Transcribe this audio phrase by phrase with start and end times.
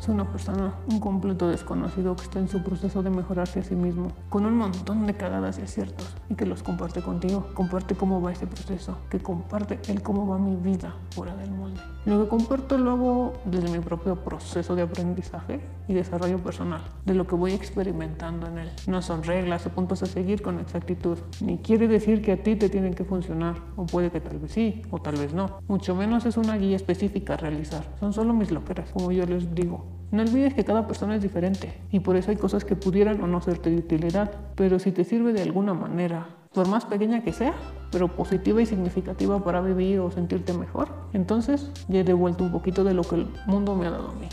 [0.00, 3.76] Es una persona, un completo desconocido que está en su proceso de mejorarse a sí
[3.76, 7.48] mismo, con un montón de cagadas y aciertos, y que los comparte contigo.
[7.52, 11.82] Comparte cómo va ese proceso, que comparte el cómo va mi vida fuera del molde.
[12.06, 17.12] Lo que comparto lo hago desde mi propio proceso de aprendizaje y desarrollo personal, de
[17.12, 18.70] lo que voy experimentando en él.
[18.86, 22.56] No son reglas o puntos a seguir con exactitud, ni quiere decir que a ti
[22.56, 25.58] te tienen que funcionar, o puede que tal vez sí, o tal vez no.
[25.68, 29.54] Mucho menos es una guía específica a realizar, son solo mis loqueras, como yo les
[29.54, 29.99] digo.
[30.10, 33.28] No olvides que cada persona es diferente y por eso hay cosas que pudieran o
[33.28, 37.32] no serte de utilidad, pero si te sirve de alguna manera, por más pequeña que
[37.32, 37.54] sea,
[37.92, 42.82] pero positiva y significativa para vivir o sentirte mejor, entonces ya he devuelto un poquito
[42.82, 44.26] de lo que el mundo me ha dado a mí.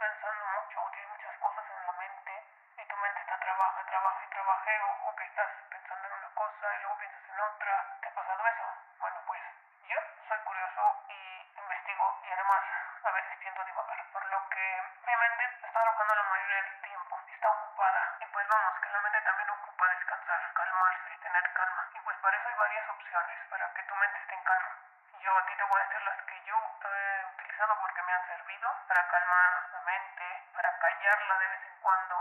[0.00, 2.32] Pensando mucho tienes muchas cosas en la mente
[2.78, 6.30] y tu mente está trabaja, trabaja y trabaja o, o que estás pensando en una
[6.34, 7.74] cosa y luego piensas en otra?
[8.00, 8.66] ¿Te ha pasado eso?
[8.98, 9.42] Bueno, pues
[9.84, 12.64] yo soy curioso y investigo y además
[13.04, 14.66] a veces tiendo a divagar, por lo que
[15.04, 19.00] mi mente está trabajando la mayoría del tiempo, está ocupada y pues vamos, que la
[19.00, 23.74] mente también ocupa descansar, calmarse, tener calma y pues para eso hay varias opciones para
[23.74, 24.72] que tu mente esté en calma.
[25.20, 28.26] Yo a ti te voy a decir las que yo he utilizado porque me han
[28.26, 32.16] servido para calmar la mente, para callarla de vez en cuando.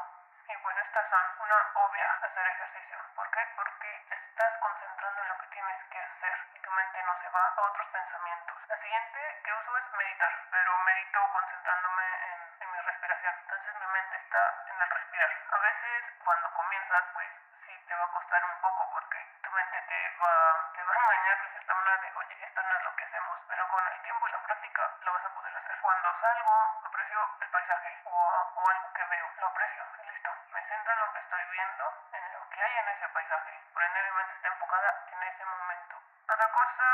[0.50, 2.98] Y pues estas son una obvia hacer ejercicio.
[3.16, 3.40] ¿Por qué?
[3.56, 5.99] Porque estás concentrando en lo que tienes que
[6.70, 8.56] tu mente no se va a otros pensamientos.
[8.68, 13.34] La siguiente que uso es meditar, pero medito concentrándome en, en mi respiración.
[13.42, 15.32] Entonces mi mente está en el respirar.
[15.50, 17.28] A veces cuando comienzas pues
[17.66, 21.00] sí te va a costar un poco porque tu mente te va, te va a
[21.00, 24.02] engañar de cierta manera de, oye, esto no es lo que hacemos, pero con el
[24.04, 25.76] tiempo y la práctica lo vas a poder hacer.
[25.82, 26.54] Cuando salgo,
[26.86, 30.30] aprecio el paisaje o, o algo que veo, lo aprecio, listo.
[30.54, 31.94] Me centro en lo que estoy viendo,
[32.60, 33.56] que hay en ese paisaje.
[33.72, 35.96] Por ende, mi mente está enfocada en ese momento.
[36.28, 36.88] Otra cosa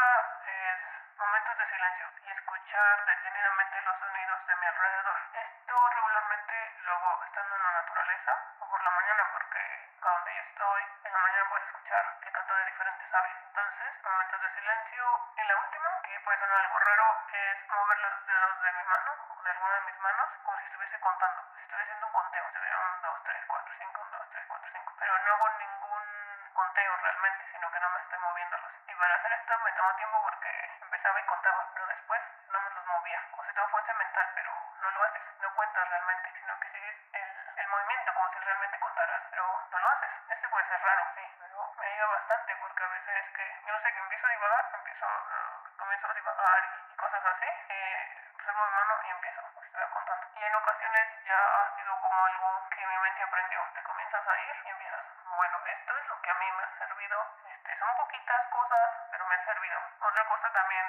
[0.46, 0.78] es
[1.18, 5.20] momentos de silencio y escuchar detenidamente los sonidos de mi alrededor.
[5.34, 10.36] Esto regularmente lo hago estando en la naturaleza o por la mañana porque a donde
[10.36, 13.34] yo estoy, en la mañana puedes escuchar el canto de diferentes aves.
[13.50, 15.04] Entonces, momentos de silencio.
[15.36, 19.12] Y la última, que puede sonar algo raro, es mover los dedos de mi mano
[19.34, 22.46] o de alguna de mis manos como si estuviese contando, si estuviese haciendo un conteo.
[22.54, 24.65] Se vería 1, 2, 3, 4, 5, 1, 2, 3, 4, 5.
[25.06, 28.72] Pero no hago ningún conteo realmente, sino que nada más estoy moviéndolos.
[28.88, 30.50] Y para hacer esto me toma tiempo porque
[30.82, 33.22] empezaba y contaba, pero después nada más los movía.
[33.30, 34.52] Como si todo fuese mental, pero
[34.82, 38.80] no lo haces, no cuentas realmente, sino que sigues el, el movimiento como si realmente
[38.80, 40.10] contaras, pero no lo haces.
[40.28, 43.74] Este puede ser raro, sí, pero me ayuda bastante porque a veces es que, yo
[43.74, 47.50] no sé, que empiezo a divagar, empiezo, uh, comienzo a divagar y, y cosas así,
[47.70, 50.28] eh, mi mano y empiezo, estoy contando.
[50.36, 54.38] Y en ocasiones ya ha sido como algo que mi mente aprendió, te comienzas a
[54.38, 57.18] ir y empiezas, bueno, esto es lo que a mí me ha servido,
[57.50, 59.80] este, son poquitas cosas, pero me ha servido.
[60.00, 60.86] Otra cosa también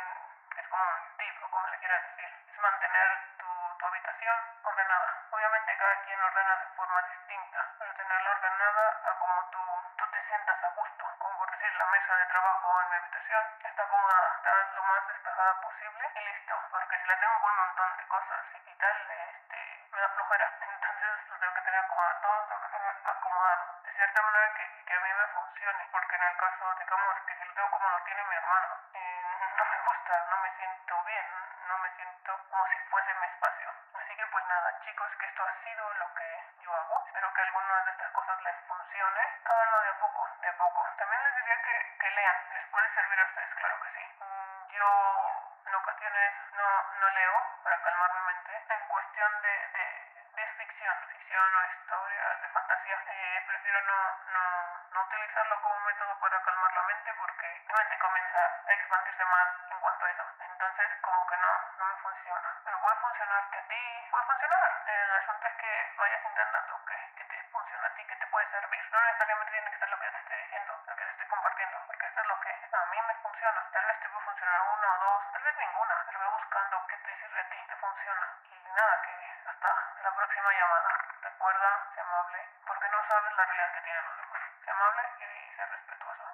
[0.56, 3.08] es como un tip o como le quieras decir, es mantener
[3.38, 5.26] tu, tu habitación ordenada.
[5.30, 9.64] Obviamente cada quien ordena de forma distinta, pero tenerla ordenada a como tú,
[9.96, 11.15] tú te sientas a gusto.
[11.56, 16.10] Decir, la mesa de trabajo en mi habitación está cómoda, está lo más despejada posible
[16.14, 16.54] y listo.
[16.70, 20.52] Porque si la tengo con un montón de cosas y tal, este, me da flojera.
[20.60, 23.64] Entonces lo tengo que tener acomodado, todo tengo que tener acomodado.
[23.84, 27.34] De cierta manera que, que a mí me funcione, porque en el caso, digamos, que
[27.36, 29.22] si lo tengo como lo tiene mi hermano, eh,
[29.56, 31.26] no me gusta, no me siento bien,
[31.68, 33.85] no me siento como si fuese mi espacio.
[34.48, 37.04] Nada, chicos, que esto ha sido lo que yo hago.
[37.06, 39.22] Espero que algunas de estas cosas les funcione.
[39.44, 40.86] Háganlo de a poco, de a poco.
[40.98, 44.04] También les diría que, que lean, les puede servir a ustedes, claro que sí.
[44.20, 44.88] Mm, Yo
[45.66, 46.68] en ocasiones no,
[47.00, 48.64] no leo para calmar mi mente.
[48.70, 54.00] En cuestión de, de, de ficción, ficción o historias de fantasía, eh, prefiero no,
[54.32, 54.44] no,
[54.92, 59.48] no utilizarlo como método para calmar la mente porque mi mente comienza a expandirse más
[59.70, 60.24] en cuanto a eso.
[60.40, 62.48] Entonces como que no, no me funciona.
[62.64, 64.82] Pero puede funcionarte a ti, puede funcionar.
[64.86, 68.50] El asunto es que vayas intentando que, que te funcione a ti, que te puede
[68.50, 68.84] servir.
[68.92, 71.76] No necesariamente tiene que ser lo que te estoy diciendo, lo que te estoy compartiendo,
[71.86, 72.50] porque esto es lo que
[72.86, 73.58] a mí me funciona.
[73.74, 76.96] Tal vez te puede funcionar una o dos, tal vez ninguna, pero ve buscando qué
[77.02, 78.26] te sirve a ti, te funciona.
[78.46, 79.10] Y nada, que
[79.50, 79.70] hasta
[80.06, 80.90] la próxima llamada.
[81.26, 84.42] Recuerda, sé amable, porque no sabes la realidad que tienen los demás.
[84.62, 86.26] Sé amable y sé respetuoso.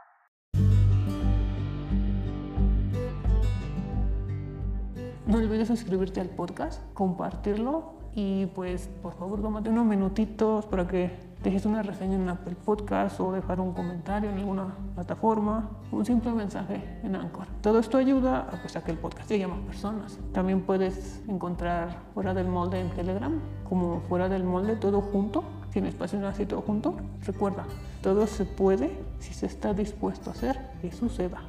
[5.24, 11.31] No olvides suscribirte al podcast, compartirlo y pues por favor tómate unos minutitos para que
[11.42, 16.32] dejes una reseña en Apple Podcast o dejar un comentario en alguna plataforma, un simple
[16.32, 17.46] mensaje en Anchor.
[17.60, 20.18] Todo esto ayuda a, pues, a que el podcast llegue a más personas.
[20.32, 25.86] También puedes encontrar fuera del molde en Telegram, como fuera del molde todo junto, sin
[25.86, 26.96] espacio así todo junto.
[27.24, 27.64] Recuerda,
[28.02, 31.40] todo se puede si se está dispuesto a hacer que suceda.